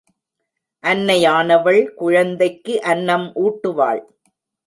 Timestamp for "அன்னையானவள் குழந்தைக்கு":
0.83-2.81